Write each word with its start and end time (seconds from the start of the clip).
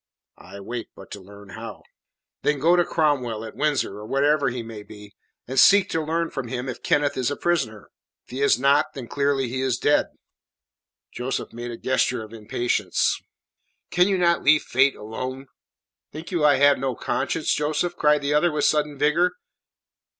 "I 0.39 0.59
wait 0.61 0.89
but 0.95 1.11
to 1.11 1.21
learn 1.21 1.49
how." 1.49 1.83
"Then 2.41 2.57
go 2.57 2.75
to 2.75 2.83
Cromwell, 2.83 3.45
at 3.45 3.55
Windsor 3.55 3.99
or 3.99 4.05
wherever 4.07 4.49
he 4.49 4.63
may 4.63 4.81
be, 4.81 5.13
and 5.47 5.59
seek 5.59 5.91
to 5.91 6.01
learn 6.03 6.31
from 6.31 6.47
him 6.47 6.67
if 6.67 6.81
Kenneth 6.81 7.15
is 7.17 7.29
a 7.29 7.35
prisoner. 7.37 7.91
If 8.25 8.31
he 8.31 8.41
is 8.41 8.57
not, 8.57 8.95
then 8.95 9.07
clearly 9.07 9.47
he 9.47 9.61
is 9.61 9.77
dead." 9.77 10.07
Joseph 11.11 11.53
made 11.53 11.69
a 11.69 11.77
gesture 11.77 12.23
of 12.23 12.33
impatience. 12.33 13.21
"Can 13.91 14.07
you 14.07 14.17
not 14.17 14.41
leave 14.41 14.63
Fate 14.63 14.95
alone?" 14.95 15.45
"Think 16.11 16.31
you 16.31 16.43
I 16.43 16.55
have 16.55 16.79
no 16.79 16.95
conscience, 16.95 17.53
Joseph?" 17.53 17.95
cried 17.95 18.23
the 18.23 18.33
other 18.33 18.51
with 18.51 18.65
sudden 18.65 18.97
vigour. 18.97 19.33